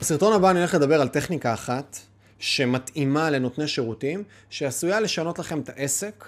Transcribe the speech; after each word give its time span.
בסרטון 0.00 0.32
הבא 0.32 0.50
אני 0.50 0.58
הולך 0.58 0.74
לדבר 0.74 1.00
על 1.00 1.08
טכניקה 1.08 1.54
אחת 1.54 1.98
שמתאימה 2.38 3.30
לנותני 3.30 3.68
שירותים, 3.68 4.24
שעשויה 4.50 5.00
לשנות 5.00 5.38
לכם 5.38 5.60
את 5.60 5.68
העסק, 5.68 6.24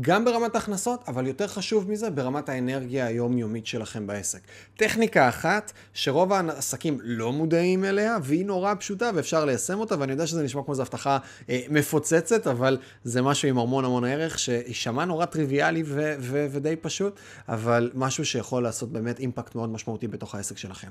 גם 0.00 0.24
ברמת 0.24 0.54
ההכנסות, 0.54 1.04
אבל 1.08 1.26
יותר 1.26 1.46
חשוב 1.46 1.90
מזה, 1.90 2.10
ברמת 2.10 2.48
האנרגיה 2.48 3.06
היומיומית 3.06 3.66
שלכם 3.66 4.06
בעסק. 4.06 4.40
טכניקה 4.76 5.28
אחת 5.28 5.72
שרוב 5.92 6.32
העסקים 6.32 6.98
לא 7.02 7.32
מודעים 7.32 7.84
אליה, 7.84 8.16
והיא 8.22 8.46
נורא 8.46 8.74
פשוטה 8.74 9.10
ואפשר 9.14 9.44
ליישם 9.44 9.78
אותה, 9.78 9.94
ואני 9.98 10.12
יודע 10.12 10.26
שזה 10.26 10.42
נשמע 10.42 10.62
כמו 10.62 10.72
איזו 10.72 10.82
הבטחה 10.82 11.18
אה, 11.48 11.60
מפוצצת, 11.70 12.46
אבל 12.46 12.78
זה 13.04 13.22
משהו 13.22 13.48
עם 13.48 13.58
המון 13.58 13.84
המון 13.84 14.04
ערך, 14.04 14.38
שיישמע 14.38 15.04
נורא 15.04 15.24
טריוויאלי 15.24 15.82
ו- 15.86 16.14
ו- 16.18 16.46
ודי 16.50 16.76
פשוט, 16.76 17.20
אבל 17.48 17.90
משהו 17.94 18.24
שיכול 18.24 18.62
לעשות 18.62 18.92
באמת 18.92 19.18
אימפקט 19.18 19.54
מאוד 19.54 19.68
משמעותי 19.68 20.08
בתוך 20.08 20.34
העסק 20.34 20.58
שלכם. 20.58 20.88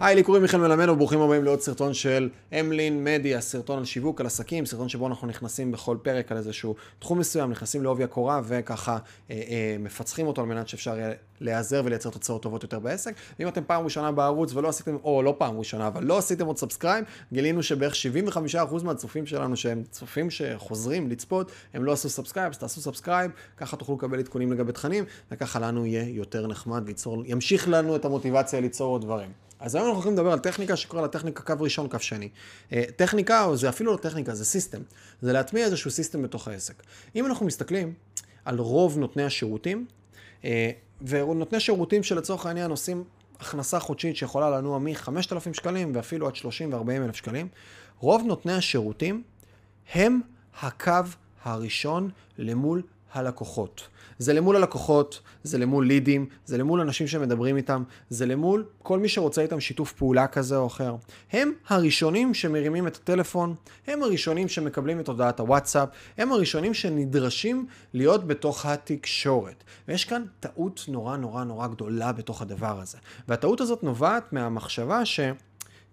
היי, 0.00 0.14
לי 0.14 0.22
קוראים 0.22 0.42
מיכאל 0.42 0.60
מלמד, 0.60 0.88
וברוכים 0.88 1.20
הבאים 1.20 1.44
לעוד 1.44 1.60
סרטון 1.60 1.94
של 1.94 2.28
אמלין 2.60 3.04
מדיה, 3.04 3.40
סרטון 3.40 3.78
על 3.78 3.84
שיווק, 3.84 4.20
על 4.20 4.26
עסקים, 4.26 4.66
סרטון 4.66 4.88
שבו 4.88 5.06
אנחנו 5.06 5.28
נכנסים 5.28 5.72
בכל 5.72 5.96
פרק 6.02 6.32
על 6.32 6.38
איזשהו 6.38 6.74
תחום 6.98 7.18
מסוים, 7.18 7.50
נכנסים 7.50 7.83
לעובי 7.84 8.04
הקורה 8.04 8.40
וככה 8.44 8.98
אה, 9.30 9.42
אה, 9.48 9.76
מפצחים 9.78 10.26
אותו 10.26 10.42
על 10.42 10.46
מנת 10.46 10.68
שאפשר 10.68 10.96
יהיה 10.96 11.12
להיעזר 11.40 11.82
ולייצר 11.84 12.10
תוצאות 12.10 12.42
טובות 12.42 12.62
יותר 12.62 12.78
בעסק. 12.78 13.14
ואם 13.38 13.48
אתם 13.48 13.62
פעם 13.66 13.84
ראשונה 13.84 14.12
בערוץ 14.12 14.54
ולא 14.54 14.68
עשיתם, 14.68 14.96
או 15.04 15.22
לא 15.22 15.34
פעם 15.38 15.58
ראשונה, 15.58 15.86
אבל 15.86 16.04
לא 16.04 16.18
עשיתם 16.18 16.46
עוד 16.46 16.58
subscribe, 16.58 17.04
גילינו 17.32 17.62
שבערך 17.62 17.94
75% 18.54 18.84
מהצופים 18.84 19.26
שלנו 19.26 19.56
שהם 19.56 19.82
צופים 19.90 20.30
שחוזרים 20.30 21.10
לצפות, 21.10 21.52
הם 21.74 21.84
לא 21.84 21.92
עשו 21.92 22.08
subscribe, 22.08 22.50
אז 22.50 22.58
תעשו 22.58 22.80
subscribe, 22.80 23.30
ככה 23.56 23.76
תוכלו 23.76 23.94
לקבל 23.94 24.18
עדכונים 24.18 24.52
לגבי 24.52 24.72
תכנים, 24.72 25.04
וככה 25.30 25.58
לנו 25.58 25.86
יהיה 25.86 26.08
יותר 26.08 26.46
נחמד 26.46 26.82
וימשיך 27.24 27.68
לנו 27.68 27.96
את 27.96 28.04
המוטיבציה 28.04 28.60
ליצור 28.60 28.92
עוד 28.92 29.02
דברים. 29.02 29.30
אז 29.60 29.74
היום 29.74 29.86
אנחנו 29.86 29.96
הולכים 29.96 30.12
לדבר 30.12 30.32
על 30.32 30.38
טכניקה 30.38 30.76
שקורא 30.76 31.02
לה 31.02 31.08
טכניקה 31.08 31.42
קו 31.42 31.62
ראשון, 31.62 31.88
קו 31.88 31.98
שני. 31.98 32.28
אה, 32.72 32.82
טכניקה, 32.96 33.44
או 33.44 33.56
זה 33.56 33.68
אפילו 33.68 33.92
לא 33.92 33.96
טכניקה, 33.96 34.34
זה 34.34 34.44
system. 34.44 34.82
זה 35.22 35.32
להטמיע 35.32 35.64
איזשהו 35.64 35.90
system 35.90 36.22
בתוך 36.22 36.48
העסק. 36.48 36.82
אם 37.16 37.26
אנחנו 37.26 37.46
מסתכלים 37.46 37.94
על 38.44 38.58
רוב 38.58 38.98
נותני 38.98 39.22
השירותים, 39.22 39.86
אה, 40.44 40.70
ונותני 41.02 41.60
שירותים 41.60 42.02
שלצורך 42.02 42.46
העניין 42.46 42.70
עושים 42.70 43.04
הכנסה 43.40 43.80
חודשית 43.80 44.16
שיכולה 44.16 44.50
לנוע 44.50 44.78
מ-5,000 44.78 45.52
שקלים 45.52 45.92
ואפילו 45.94 46.26
עד 46.26 46.36
30 46.36 46.72
ו-40 46.72 46.90
אלף 46.90 47.16
שקלים, 47.16 47.48
רוב 47.98 48.22
נותני 48.26 48.52
השירותים 48.52 49.22
הם 49.92 50.20
הקו 50.60 50.92
הראשון 51.44 52.10
למול 52.38 52.82
הלקוחות. 53.14 53.88
זה 54.18 54.32
למול 54.32 54.56
הלקוחות, 54.56 55.20
זה 55.42 55.58
למול 55.58 55.86
לידים, 55.86 56.26
זה 56.44 56.58
למול 56.58 56.80
אנשים 56.80 57.06
שמדברים 57.06 57.56
איתם, 57.56 57.82
זה 58.08 58.26
למול 58.26 58.64
כל 58.82 58.98
מי 58.98 59.08
שרוצה 59.08 59.42
איתם 59.42 59.60
שיתוף 59.60 59.92
פעולה 59.92 60.26
כזה 60.26 60.56
או 60.56 60.66
אחר. 60.66 60.96
הם 61.32 61.52
הראשונים 61.68 62.34
שמרימים 62.34 62.86
את 62.86 62.96
הטלפון, 62.96 63.54
הם 63.86 64.02
הראשונים 64.02 64.48
שמקבלים 64.48 65.00
את 65.00 65.08
הודעת 65.08 65.40
הוואטסאפ, 65.40 65.88
הם 66.18 66.32
הראשונים 66.32 66.74
שנדרשים 66.74 67.66
להיות 67.94 68.26
בתוך 68.26 68.66
התקשורת. 68.66 69.64
ויש 69.88 70.04
כאן 70.04 70.24
טעות 70.40 70.84
נורא 70.88 71.16
נורא 71.16 71.44
נורא 71.44 71.66
גדולה 71.66 72.12
בתוך 72.12 72.42
הדבר 72.42 72.80
הזה. 72.80 72.98
והטעות 73.28 73.60
הזאת 73.60 73.82
נובעת 73.82 74.32
מהמחשבה 74.32 75.04
ש... 75.04 75.20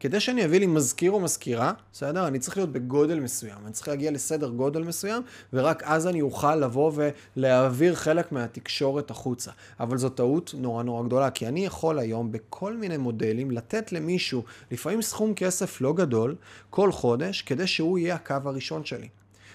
כדי 0.01 0.19
שאני 0.19 0.45
אביא 0.45 0.59
לי 0.59 0.65
מזכיר 0.65 1.11
או 1.11 1.19
מזכירה, 1.19 1.73
בסדר? 1.93 2.27
אני 2.27 2.39
צריך 2.39 2.57
להיות 2.57 2.71
בגודל 2.71 3.19
מסוים, 3.19 3.57
אני 3.65 3.71
צריך 3.71 3.87
להגיע 3.87 4.11
לסדר 4.11 4.49
גודל 4.49 4.83
מסוים, 4.83 5.23
ורק 5.53 5.83
אז 5.83 6.07
אני 6.07 6.21
אוכל 6.21 6.55
לבוא 6.55 6.91
ולהעביר 7.35 7.95
חלק 7.95 8.31
מהתקשורת 8.31 9.11
החוצה. 9.11 9.51
אבל 9.79 9.97
זו 9.97 10.09
טעות 10.09 10.53
נורא 10.57 10.83
נורא 10.83 11.03
גדולה, 11.03 11.31
כי 11.31 11.47
אני 11.47 11.65
יכול 11.65 11.99
היום 11.99 12.31
בכל 12.31 12.77
מיני 12.77 12.97
מודלים 12.97 13.51
לתת 13.51 13.91
למישהו, 13.91 14.43
לפעמים 14.71 15.01
סכום 15.01 15.33
כסף 15.33 15.81
לא 15.81 15.93
גדול, 15.93 16.35
כל 16.69 16.91
חודש, 16.91 17.41
כדי 17.41 17.67
שהוא 17.67 17.99
יהיה 17.99 18.15
הקו 18.15 18.35
הראשון 18.45 18.85
שלי. 18.85 19.07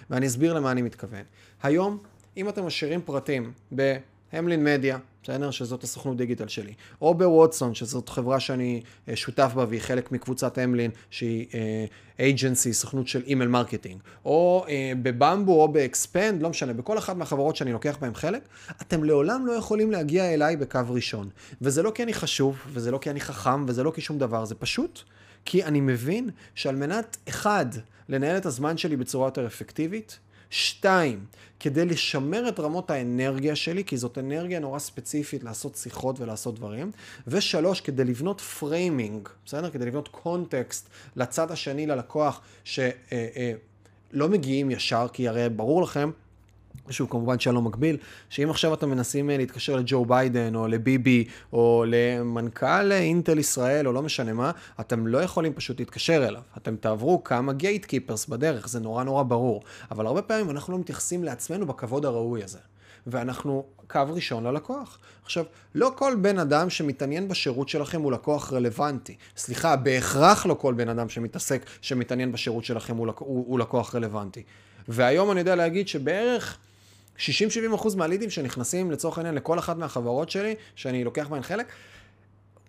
ואני 0.09 0.27
אסביר 0.27 0.53
למה 0.53 0.71
אני 0.71 0.81
מתכוון. 0.81 1.23
היום, 1.63 1.97
אם 2.37 2.49
אתם 2.49 2.65
משאירים 2.65 3.01
פרטים 3.05 3.51
בהמלין 4.33 4.63
מדיה, 4.63 4.97
בסדר? 5.23 5.51
שזאת 5.51 5.83
הסוכנות 5.83 6.17
דיגיטל 6.17 6.47
שלי. 6.47 6.73
או 7.01 7.15
בווטסון, 7.15 7.75
שזאת 7.75 8.09
חברה 8.09 8.39
שאני 8.39 8.81
אה, 9.09 9.15
שותף 9.15 9.51
בה 9.55 9.65
והיא 9.69 9.81
חלק 9.81 10.11
מקבוצת 10.11 10.59
אמלין, 10.59 10.91
שהיא 11.09 11.45
agency, 12.19 12.69
אה, 12.69 12.73
סוכנות 12.73 13.07
של 13.07 13.23
email 13.27 13.49
marketing. 13.49 14.01
או 14.25 14.65
אה, 14.67 14.69
בבמבו 15.01 15.61
או 15.61 15.67
באקספנד, 15.67 16.41
לא 16.41 16.49
משנה, 16.49 16.73
בכל 16.73 16.97
אחת 16.97 17.15
מהחברות 17.15 17.55
שאני 17.55 17.71
לוקח 17.71 17.97
בהן 18.01 18.13
חלק, 18.13 18.41
אתם 18.81 19.03
לעולם 19.03 19.47
לא 19.47 19.51
יכולים 19.51 19.91
להגיע 19.91 20.33
אליי 20.33 20.55
בקו 20.55 20.79
ראשון. 20.89 21.29
וזה 21.61 21.83
לא 21.83 21.91
כי 21.95 22.03
אני 22.03 22.13
חשוב, 22.13 22.57
וזה 22.73 22.91
לא 22.91 22.97
כי 22.97 23.09
אני 23.09 23.19
חכם, 23.19 23.65
וזה 23.67 23.83
לא 23.83 23.91
כי 23.91 24.01
שום 24.01 24.17
דבר, 24.17 24.45
זה 24.45 24.55
פשוט 24.55 25.01
כי 25.45 25.63
אני 25.63 25.81
מבין 25.81 26.29
שעל 26.55 26.75
מנת, 26.75 27.17
אחד, 27.29 27.65
לנהל 28.09 28.37
את 28.37 28.45
הזמן 28.45 28.77
שלי 28.77 28.95
בצורה 28.95 29.27
יותר 29.27 29.47
אפקטיבית, 29.47 30.19
שתיים, 30.49 31.25
כדי 31.59 31.85
לשמר 31.85 32.49
את 32.49 32.59
רמות 32.59 32.91
האנרגיה 32.91 33.55
שלי, 33.55 33.83
כי 33.83 33.97
זאת 33.97 34.17
אנרגיה 34.17 34.59
נורא 34.59 34.79
ספציפית 34.79 35.43
לעשות 35.43 35.75
שיחות 35.75 36.19
ולעשות 36.19 36.55
דברים. 36.55 36.91
ושלוש, 37.27 37.81
כדי 37.81 38.03
לבנות 38.03 38.41
framing, 38.41 39.29
בסדר? 39.45 39.69
כדי 39.69 39.85
לבנות 39.85 40.07
קונטקסט 40.07 40.89
לצד 41.15 41.51
השני, 41.51 41.87
ללקוח, 41.87 42.41
שלא 42.63 42.83
אה, 43.11 43.53
אה, 44.21 44.27
מגיעים 44.27 44.71
ישר, 44.71 45.07
כי 45.13 45.27
הרי 45.27 45.49
ברור 45.49 45.81
לכם 45.81 46.11
שהוא 46.93 47.09
כמובן 47.09 47.39
שלא 47.39 47.61
מקביל, 47.61 47.97
שאם 48.29 48.49
עכשיו 48.49 48.73
אתם 48.73 48.89
מנסים 48.89 49.29
אה, 49.29 49.37
להתקשר 49.37 49.75
לג'ו 49.75 50.05
ביידן, 50.05 50.55
או 50.55 50.67
לביבי, 50.67 51.25
או 51.53 51.85
למנכ"ל 51.87 52.91
אינטל 52.91 53.39
ישראל, 53.39 53.87
או 53.87 53.93
לא 53.93 54.01
משנה 54.01 54.33
מה, 54.33 54.51
אתם 54.79 55.07
לא 55.07 55.17
יכולים 55.17 55.53
פשוט 55.53 55.79
להתקשר 55.79 56.27
אליו. 56.27 56.41
אתם 56.57 56.75
תעברו 56.75 57.23
כמה 57.23 57.53
gatekeepers 57.53 58.25
בדרך, 58.25 58.67
זה 58.67 58.79
נורא 58.79 59.03
נורא 59.03 59.23
ברור. 59.23 59.63
אבל 59.91 60.05
הרבה 60.05 60.21
פעמים 60.21 60.49
אנחנו 60.49 60.73
לא 60.73 60.79
מתייחסים 60.79 61.23
לעצמנו 61.23 61.65
בכבוד 61.65 62.05
הראוי 62.05 62.43
הזה. 62.43 62.59
ואנחנו 63.07 63.65
קו 63.87 64.01
ראשון 64.09 64.43
ללקוח. 64.43 64.99
עכשיו, 65.23 65.45
לא 65.75 65.91
כל 65.95 66.15
בן 66.21 66.39
אדם 66.39 66.69
שמתעניין 66.69 67.27
בשירות 67.27 67.69
שלכם 67.69 68.01
הוא 68.01 68.11
לקוח 68.11 68.53
רלוונטי. 68.53 69.15
סליחה, 69.37 69.75
בהכרח 69.75 70.45
לא 70.45 70.53
כל 70.53 70.73
בן 70.73 70.89
אדם 70.89 71.09
שמתעסק, 71.09 71.65
שמתעניין 71.81 72.31
בשירות 72.31 72.65
שלכם 72.65 72.97
הוא, 72.97 73.07
הוא, 73.19 73.45
הוא 73.47 73.59
לקוח 73.59 73.95
רלוונטי. 73.95 74.43
והיום 74.87 75.31
אני 75.31 75.39
יודע 75.39 75.55
להגיד 75.55 75.87
שבערך 75.87 76.57
60-70% 77.17 77.95
מהלידים 77.97 78.29
שנכנסים 78.29 78.91
לצורך 78.91 79.17
העניין 79.17 79.35
לכל 79.35 79.59
אחת 79.59 79.77
מהחברות 79.77 80.29
שלי, 80.29 80.55
שאני 80.75 81.03
לוקח 81.03 81.27
בהן 81.27 81.41
חלק, 81.41 81.71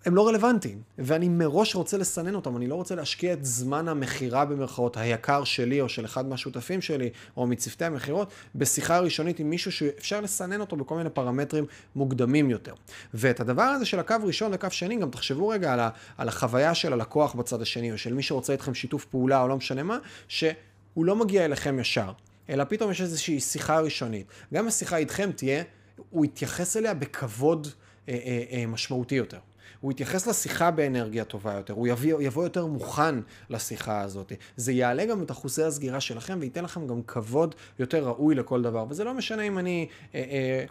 הם 0.05 0.15
לא 0.15 0.29
רלוונטיים, 0.29 0.83
ואני 0.99 1.29
מראש 1.29 1.75
רוצה 1.75 1.99
לסנן 1.99 2.35
אותם, 2.35 2.57
אני 2.57 2.67
לא 2.67 2.75
רוצה 2.75 2.95
להשקיע 2.95 3.33
את 3.33 3.45
זמן 3.45 3.89
המכירה 3.89 4.45
במרכאות 4.45 4.97
היקר 4.97 5.45
שלי, 5.45 5.81
או 5.81 5.89
של 5.89 6.05
אחד 6.05 6.29
מהשותפים 6.29 6.81
שלי, 6.81 7.11
או 7.37 7.47
מצוותי 7.47 7.85
המכירות, 7.85 8.31
בשיחה 8.55 8.99
ראשונית 8.99 9.41
עם 9.41 9.51
מישהו 9.51 9.73
שאפשר 9.73 10.21
לסנן 10.21 10.61
אותו 10.61 10.77
בכל 10.77 10.97
מיני 10.97 11.11
פרמטרים 11.11 11.65
מוקדמים 11.97 12.51
יותר. 12.51 12.75
ואת 13.15 13.41
הדבר 13.41 13.63
הזה 13.63 13.87
של 13.87 13.99
הקו 13.99 14.17
ראשון 14.25 14.53
לקו 14.53 14.67
שני, 14.71 14.97
גם 14.97 15.11
תחשבו 15.11 15.49
רגע 15.49 15.73
על, 15.73 15.81
ה, 15.81 15.91
על 16.19 16.29
החוויה 16.29 16.75
של 16.75 16.93
הלקוח 16.93 17.35
בצד 17.35 17.63
השני, 17.63 17.93
או 17.93 17.99
של 17.99 18.15
מי 18.15 18.23
שרוצה 18.23 18.53
איתכם 18.53 18.75
שיתוף 18.75 19.05
פעולה, 19.05 19.43
או 19.43 19.49
לא 19.49 19.57
משנה 19.57 19.83
מה, 19.83 19.99
שהוא 20.29 20.55
לא 20.97 21.17
מגיע 21.17 21.45
אליכם 21.45 21.79
ישר. 21.79 22.13
אלא 22.49 22.65
פתאום 22.65 22.91
יש 22.91 23.01
איזושהי 23.01 23.41
שיחה 23.41 23.81
ראשונית. 23.81 24.27
גם 24.55 24.69
השיחה 24.69 24.97
איתכם 24.97 25.31
תהיה, 25.33 25.63
הוא 26.11 26.25
יתייחס 26.25 26.77
אליה 26.77 26.95
בכבוד 26.95 27.69
אה, 28.09 28.15
אה, 28.25 28.45
אה, 28.53 28.67
משמעותי 28.67 29.15
יותר. 29.15 29.39
הוא 29.81 29.93
יתייחס 29.93 30.27
לשיחה 30.27 30.71
באנרגיה 30.71 31.25
טובה 31.25 31.55
יותר, 31.55 31.75
הוא 31.75 31.89
יביא, 31.89 32.15
יבוא 32.21 32.43
יותר 32.45 32.67
מוכן 32.67 33.15
לשיחה 33.51 34.01
הזאת. 34.01 34.33
זה 34.57 34.73
יעלה 34.73 35.07
גם 35.07 35.23
את 35.23 35.31
אחוזי 35.31 35.63
הסגירה 35.63 36.01
שלכם 36.01 36.39
וייתן 36.41 36.65
לכם 36.65 36.87
גם 36.87 37.03
כבוד 37.03 37.55
יותר 37.79 38.05
ראוי 38.05 38.35
לכל 38.35 38.63
דבר. 38.63 38.87
וזה 38.89 39.05
לא 39.05 39.15
משנה 39.15 39.43
אם 39.43 39.59
אני... 39.59 39.89
אה, 40.15 40.25
אה, 40.31 40.65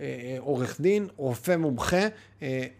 אה, 0.00 0.36
עורך 0.38 0.80
דין, 0.80 1.08
רופא 1.16 1.56
מומחה, 1.56 1.96
אה, 1.96 2.08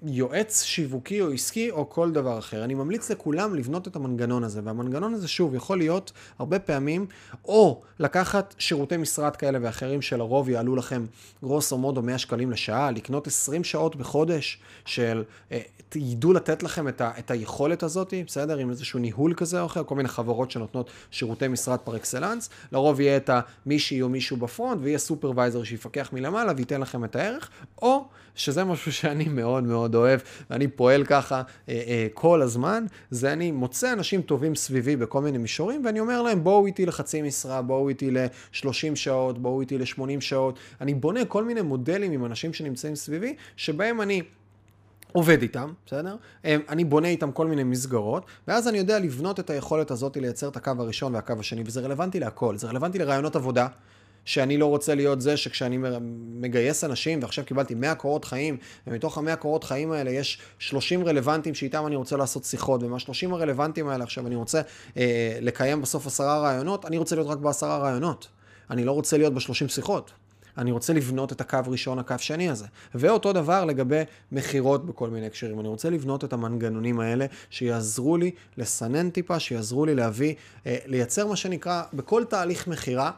יועץ 0.02 0.62
שיווקי 0.62 1.20
או 1.20 1.32
עסקי 1.32 1.70
או 1.70 1.90
כל 1.90 2.12
דבר 2.12 2.38
אחר. 2.38 2.64
אני 2.64 2.74
ממליץ 2.74 3.10
לכולם 3.10 3.54
לבנות 3.54 3.88
את 3.88 3.96
המנגנון 3.96 4.44
הזה, 4.44 4.60
והמנגנון 4.64 5.14
הזה 5.14 5.28
שוב 5.28 5.54
יכול 5.54 5.78
להיות 5.78 6.12
הרבה 6.38 6.58
פעמים 6.58 7.06
או 7.44 7.82
לקחת 7.98 8.54
שירותי 8.58 8.96
משרד 8.96 9.36
כאלה 9.36 9.58
ואחרים 9.62 10.02
שלרוב 10.02 10.48
יעלו 10.48 10.76
לכם 10.76 11.06
גרוסו 11.42 11.78
מודו 11.78 12.02
100 12.02 12.18
שקלים 12.18 12.50
לשעה, 12.50 12.90
לקנות 12.90 13.26
20 13.26 13.64
שעות 13.64 13.96
בחודש 13.96 14.58
של, 14.84 15.24
אה, 15.52 15.60
ידעו 15.94 16.32
לתת 16.32 16.62
לכם 16.62 16.88
את, 16.88 17.00
ה, 17.00 17.10
את 17.18 17.30
היכולת 17.30 17.82
הזאת, 17.82 18.14
בסדר? 18.26 18.58
עם 18.58 18.70
איזשהו 18.70 18.98
ניהול 18.98 19.34
כזה 19.36 19.60
או 19.60 19.66
אחר, 19.66 19.84
כל 19.84 19.94
מיני 19.94 20.08
חברות 20.08 20.50
שנותנות 20.50 20.90
שירותי 21.10 21.48
משרד 21.48 21.78
פר 21.78 21.96
אקסלנס, 21.96 22.50
לרוב 22.72 23.00
יהיה 23.00 23.16
את 23.16 23.30
המישהי 23.66 24.02
או 24.02 24.08
מישהו 24.08 24.36
ב 24.36 24.44
front 24.44 24.80
ויהיה 24.82 24.98
supervisor 24.98 25.64
שיפקח 25.64 26.10
מלמעלה 26.12 26.52
וייתן 26.56 26.80
לכם 26.80 27.04
את 27.04 27.16
הערך, 27.16 27.50
או 27.82 28.04
שזה 28.34 28.64
משהו 28.64 28.92
שאני 28.92 29.28
מאוד 29.38 29.45
מאוד 29.46 29.94
אוהב, 29.94 30.20
ואני 30.50 30.68
פועל 30.68 31.04
ככה 31.04 31.42
אה, 31.68 31.74
אה, 31.86 32.06
כל 32.14 32.42
הזמן, 32.42 32.84
זה 33.10 33.32
אני 33.32 33.50
מוצא 33.50 33.92
אנשים 33.92 34.22
טובים 34.22 34.54
סביבי 34.54 34.96
בכל 34.96 35.20
מיני 35.20 35.38
מישורים, 35.38 35.84
ואני 35.84 36.00
אומר 36.00 36.22
להם, 36.22 36.44
בואו 36.44 36.66
איתי 36.66 36.86
לחצי 36.86 37.22
משרה, 37.22 37.62
בואו 37.62 37.88
איתי 37.88 38.10
ל-30 38.10 38.94
שעות, 38.94 39.38
בואו 39.38 39.60
איתי 39.60 39.78
ל-80 39.78 40.20
שעות. 40.20 40.58
אני 40.80 40.94
בונה 40.94 41.24
כל 41.24 41.44
מיני 41.44 41.62
מודלים 41.62 42.12
עם 42.12 42.24
אנשים 42.24 42.52
שנמצאים 42.52 42.94
סביבי, 42.94 43.34
שבהם 43.56 44.00
אני... 44.00 44.22
עובד 45.12 45.42
איתם, 45.42 45.72
בסדר? 45.86 46.16
אני 46.44 46.84
בונה 46.84 47.08
איתם 47.08 47.32
כל 47.32 47.46
מיני 47.46 47.64
מסגרות, 47.64 48.24
ואז 48.48 48.68
אני 48.68 48.78
יודע 48.78 48.98
לבנות 48.98 49.40
את 49.40 49.50
היכולת 49.50 49.90
הזאת 49.90 50.16
לייצר 50.16 50.48
את 50.48 50.56
הקו 50.56 50.72
הראשון 50.78 51.14
והקו 51.14 51.34
השני, 51.40 51.62
וזה 51.66 51.80
רלוונטי 51.80 52.20
להכל. 52.20 52.56
זה 52.56 52.66
רלוונטי 52.66 52.98
לרעיונות 52.98 53.36
עבודה, 53.36 53.66
שאני 54.26 54.58
לא 54.58 54.66
רוצה 54.66 54.94
להיות 54.94 55.20
זה 55.20 55.36
שכשאני 55.36 55.78
מגייס 56.40 56.84
אנשים, 56.84 57.18
ועכשיו 57.22 57.44
קיבלתי 57.44 57.74
100 57.74 57.94
קורות 57.94 58.24
חיים, 58.24 58.56
ומתוך 58.86 59.18
ה-100 59.18 59.36
קורות 59.36 59.64
חיים 59.64 59.92
האלה 59.92 60.10
יש 60.10 60.38
30 60.58 61.04
רלוונטיים 61.04 61.54
שאיתם 61.54 61.86
אני 61.86 61.96
רוצה 61.96 62.16
לעשות 62.16 62.44
שיחות, 62.44 62.82
ומה-30 62.82 63.32
הרלוונטיים 63.32 63.88
האלה 63.88 64.04
עכשיו 64.04 64.26
אני 64.26 64.34
רוצה 64.34 64.60
אה, 64.96 65.38
לקיים 65.40 65.82
בסוף 65.82 66.06
עשרה 66.06 66.38
רעיונות, 66.38 66.84
אני 66.84 66.98
רוצה 66.98 67.16
להיות 67.16 67.28
רק 67.28 67.38
בעשרה 67.38 67.78
רעיונות. 67.78 68.28
אני 68.70 68.84
לא 68.84 68.92
רוצה 68.92 69.18
להיות 69.18 69.34
בשלושים 69.34 69.68
שיחות. 69.68 70.12
אני 70.58 70.70
רוצה 70.70 70.92
לבנות 70.92 71.32
את 71.32 71.40
הקו 71.40 71.58
ראשון, 71.66 71.98
הקו 71.98 72.14
שני 72.18 72.50
הזה. 72.50 72.66
ואותו 72.94 73.32
דבר 73.32 73.64
לגבי 73.64 74.02
מכירות 74.32 74.86
בכל 74.86 75.10
מיני 75.10 75.26
הקשרים. 75.26 75.60
אני 75.60 75.68
רוצה 75.68 75.90
לבנות 75.90 76.24
את 76.24 76.32
המנגנונים 76.32 77.00
האלה 77.00 77.26
שיעזרו 77.50 78.16
לי 78.16 78.30
לסנן 78.56 79.10
טיפה, 79.10 79.40
שיעזרו 79.40 79.86
לי 79.86 79.94
להביא, 79.94 80.34
אה, 80.66 80.76
לייצר 80.86 81.26
מה 81.26 81.36
שנקרא, 81.36 81.82
בכל 81.94 82.24
תהליך 82.24 82.68
מכירה, 82.68 83.10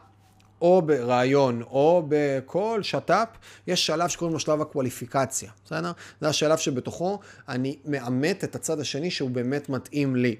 או 0.61 0.81
ברעיון, 0.81 1.61
או 1.61 2.03
בכל 2.07 2.79
שת"פ, 2.83 3.27
יש 3.67 3.85
שלב 3.85 4.09
שקוראים 4.09 4.33
לו 4.33 4.39
שלב 4.39 4.61
הקואליפיקציה, 4.61 5.51
בסדר? 5.65 5.91
זה 6.21 6.27
השלב 6.27 6.57
שבתוכו 6.57 7.19
אני 7.49 7.77
מאמת 7.85 8.43
את 8.43 8.55
הצד 8.55 8.79
השני 8.79 9.11
שהוא 9.11 9.29
באמת 9.29 9.69
מתאים 9.69 10.15
לי. 10.15 10.35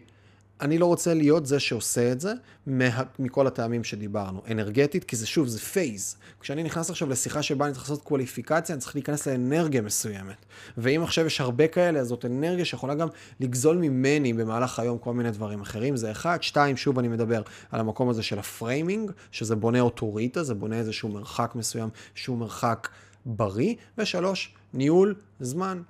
אני 0.61 0.77
לא 0.77 0.85
רוצה 0.85 1.13
להיות 1.13 1.45
זה 1.45 1.59
שעושה 1.59 2.11
את 2.11 2.21
זה 2.21 2.33
מה, 2.67 3.03
מכל 3.19 3.47
הטעמים 3.47 3.83
שדיברנו. 3.83 4.41
אנרגטית, 4.51 5.03
כי 5.03 5.15
זה 5.15 5.27
שוב, 5.27 5.47
זה 5.47 5.59
phase. 5.59 6.15
כשאני 6.39 6.63
נכנס 6.63 6.89
עכשיו 6.89 7.09
לשיחה 7.09 7.41
שבה 7.41 7.65
אני 7.65 7.73
צריך 7.73 7.89
לעשות 7.89 8.03
קואליפיקציה, 8.03 8.75
אני 8.75 8.81
צריך 8.81 8.95
להיכנס 8.95 9.27
לאנרגיה 9.27 9.81
מסוימת. 9.81 10.45
ואם 10.77 11.03
עכשיו 11.03 11.25
יש 11.25 11.41
הרבה 11.41 11.67
כאלה, 11.67 11.99
אז 11.99 12.07
זאת 12.07 12.25
אנרגיה 12.25 12.65
שיכולה 12.65 12.95
גם 12.95 13.07
לגזול 13.39 13.77
ממני 13.77 14.33
במהלך 14.33 14.79
היום 14.79 14.97
כל 14.97 15.13
מיני 15.13 15.31
דברים 15.31 15.61
אחרים. 15.61 15.97
זה 15.97 16.11
אחד. 16.11 16.43
שתיים, 16.43 16.77
שוב 16.77 16.99
אני 16.99 17.07
מדבר 17.07 17.41
על 17.71 17.79
המקום 17.79 18.09
הזה 18.09 18.23
של 18.23 18.39
ה 18.39 18.47
framing, 18.47 19.11
שזה 19.31 19.55
בונה 19.55 19.79
אוטוריטה, 19.79 20.43
זה 20.43 20.53
בונה 20.53 20.77
איזשהו 20.77 21.09
מרחק 21.09 21.51
מסוים 21.55 21.89
שהוא 22.15 22.37
מרחק 22.37 22.87
בריא. 23.25 23.75
ושלוש, 23.97 24.53
ניהול 24.73 25.15
זמן. 25.39 25.81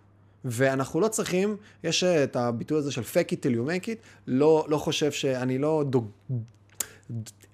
ואנחנו 0.45 0.99
לא 0.99 1.07
צריכים, 1.07 1.57
יש 1.83 2.03
את 2.03 2.35
הביטוי 2.35 2.77
הזה 2.77 2.91
של 2.91 3.01
fake 3.01 3.31
it 3.31 3.35
till 3.35 3.55
you 3.55 3.69
make 3.69 3.85
it, 3.85 3.97
לא, 4.27 4.65
לא 4.69 4.77
חושב 4.77 5.11
שאני 5.11 5.57
לא 5.57 5.83
דוג... 5.89 6.09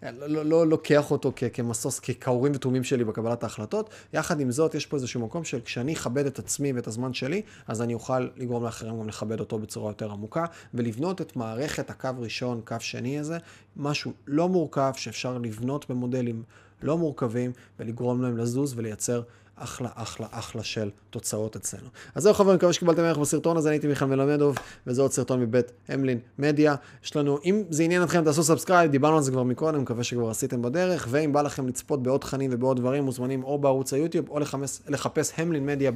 לא, 0.04 0.28
לא, 0.28 0.46
לא 0.46 0.68
לוקח 0.68 1.12
אותו 1.12 1.32
כ, 1.36 1.44
כמסוס, 1.54 2.00
ככאורים 2.00 2.52
ותומים 2.56 2.84
שלי 2.84 3.04
בקבלת 3.04 3.44
ההחלטות. 3.44 3.90
יחד 4.14 4.40
עם 4.40 4.52
זאת, 4.52 4.76
יש 4.76 4.86
פה 4.86 4.98
איזשהו 4.98 5.22
מקום 5.22 5.44
של 5.44 5.62
כשאני 5.62 5.94
אכבד 5.94 6.26
את 6.26 6.40
עצמי 6.40 6.74
ואת 6.74 6.88
הזמן 6.88 7.14
שלי, 7.14 7.42
אז 7.68 7.82
אני 7.82 7.94
אוכל 7.94 8.20
לגרום 8.38 8.64
לאחרים 8.64 9.00
גם 9.00 9.08
לכבד 9.08 9.40
אותו 9.40 9.60
בצורה 9.60 9.90
יותר 9.90 10.12
עמוקה, 10.12 10.46
ולבנות 10.74 11.22
את 11.22 11.36
מערכת 11.36 11.90
הקו 11.90 12.10
ראשון, 12.18 12.62
קו 12.66 12.76
שני 12.80 13.20
הזה, 13.20 13.38
משהו 13.78 14.12
לא 14.28 14.50
מורכב 14.50 14.92
שאפשר 14.96 15.38
לבנות 15.38 15.90
במודלים 15.90 16.44
לא 16.82 16.98
מורכבים, 16.98 17.52
ולגרום 17.80 18.22
להם 18.22 18.38
לזוז 18.38 18.74
ולייצר 18.78 19.22
אחלה, 19.56 19.90
אחלה, 19.96 20.28
אחלה 20.32 20.64
של 20.64 20.90
תוצאות 21.10 21.56
אצלנו. 21.56 21.88
אז 22.16 22.24
זהו 22.24 22.34
חברים, 22.34 22.56
מקווה 22.56 22.74
שקיבלתם 22.74 23.02
ערך 23.02 23.18
בסרטון 23.18 23.58
הזה, 23.58 23.70
אני 23.70 23.76
הייתי 23.76 23.88
מיכאל 23.88 24.08
מלמדוב, 24.08 24.58
וזה 24.88 25.02
עוד 25.02 25.12
סרטון 25.12 25.42
מבית 25.42 25.72
המלין 25.88 26.20
מדיה. 26.40 26.76
יש 27.04 27.16
לנו, 27.16 27.40
אם 27.46 27.64
זה 27.70 27.84
עניין 27.84 28.04
אתכם, 28.04 28.24
תעשו 28.24 28.44
subscribe, 28.44 28.92
דיברנו 28.92 29.18
על 29.18 29.24
זה 29.24 29.32
כבר 29.32 29.44
מקודם, 29.44 29.82
מקווה 29.82 30.04
שכבר 30.04 30.30
עשיתם 30.30 30.62
בדרך, 30.62 31.08
ואם 31.12 31.34
בא 31.34 31.42
לכם 31.42 31.68
לצפות 31.68 32.04
בעוד 32.04 32.22
תכנים 32.22 32.50
ובעוד 32.54 32.78
דברים, 32.78 33.04
מוזמנים 33.04 33.44
או 33.44 33.60
בערוץ 33.60 33.94
היוטיוב, 33.94 34.30
או 34.30 34.40
לחמש, 34.40 34.80
לחפש 34.88 35.34
המלין 35.38 35.66
מדיה 35.66 35.92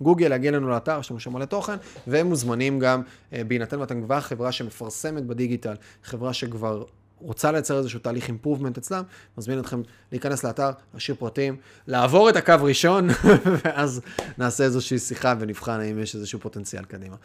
בגוגל, 0.00 0.28
להגיע 0.28 0.50
לנו 0.50 0.68
לאתר, 0.68 0.98
יש 1.00 1.10
לנו 1.10 1.20
שם 1.20 1.32
מלא 1.32 1.44
תוכן, 1.44 1.76
והם 2.06 2.26
מוזמנים 2.26 2.78
גם, 2.78 3.02
אה, 3.32 3.44
בהינתן 3.44 3.80
ואתם 3.80 4.02
כבר 4.02 4.20
חברה 4.20 4.52
שמפרסמת 4.52 5.26
בדיגיטל, 5.26 5.74
חברה 6.04 6.32
שכבר 6.32 6.84
רוצה 7.20 7.52
לייצר 7.52 7.78
איזשהו 7.78 8.00
תהליך 8.00 8.28
improvement 8.28 8.78
אצלם, 8.78 9.02
מזמין 9.38 9.58
אתכם 9.58 9.82
להיכנס 10.12 10.44
לאתר, 10.44 10.70
להשאיר 10.94 11.16
פרטים, 11.20 11.56
לעבור 11.86 12.30
את 12.30 12.36
הקו 12.36 12.54
ראשון, 12.60 13.08
ואז 13.64 14.00
נעשה 14.38 14.64
איזושהי 14.64 14.98
שיחה 14.98 15.34
ונבחן 15.40 15.80
האם 15.80 15.98
יש 15.98 16.14
איזשהו 16.14 16.40
פוטנציאל 16.40 16.84
קדימה. 16.84 17.16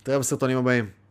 נתראה 0.00 0.18
בסרטונים 0.18 0.58
הבאים. 0.58 1.03